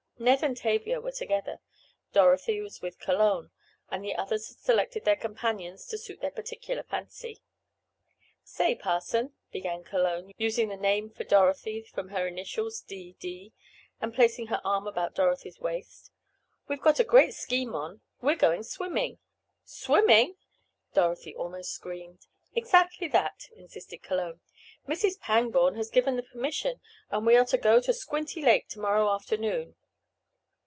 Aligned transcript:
Ned 0.23 0.43
and 0.43 0.55
Tavia 0.55 1.01
were 1.01 1.11
together, 1.11 1.61
Dorothy 2.13 2.61
was 2.61 2.79
with 2.79 2.99
Cologne, 2.99 3.49
and 3.89 4.03
the 4.05 4.13
others 4.13 4.49
had 4.49 4.59
selected 4.59 5.03
their 5.03 5.15
companions 5.15 5.87
to 5.87 5.97
suit 5.97 6.21
their 6.21 6.29
particular 6.29 6.83
fancy. 6.83 7.41
"Say, 8.43 8.75
Parson," 8.75 9.33
began 9.51 9.83
Cologne, 9.83 10.31
using 10.37 10.69
the 10.69 10.77
name 10.77 11.05
made 11.07 11.15
for 11.15 11.23
Dorothy 11.23 11.81
from 11.81 12.09
her 12.09 12.27
initials 12.27 12.81
"D. 12.81 13.15
D.," 13.19 13.51
and 13.99 14.13
placing 14.13 14.45
her 14.49 14.61
arm 14.63 14.85
about 14.85 15.15
Dorothy's 15.15 15.59
waist, 15.59 16.11
"we've 16.67 16.81
got 16.83 16.99
a 16.99 17.03
great 17.03 17.33
scheme 17.33 17.73
on. 17.73 18.01
We're 18.21 18.35
going 18.35 18.61
swimming!" 18.61 19.17
"Swimming!" 19.65 20.35
Dorothy 20.93 21.33
almost 21.35 21.71
screamed. 21.71 22.27
"Exactly 22.53 23.07
that," 23.07 23.47
insisted 23.55 24.03
Cologne. 24.03 24.39
"Mrs. 24.87 25.19
Pangborn 25.19 25.77
has 25.77 25.89
given 25.89 26.15
the 26.15 26.21
permission 26.21 26.79
and 27.09 27.25
we 27.25 27.35
are 27.35 27.45
to 27.45 27.57
go 27.57 27.81
to 27.81 27.91
Squinty 27.91 28.43
Lake 28.43 28.67
to 28.67 28.79
morrow 28.79 29.09
afternoon." 29.09 29.73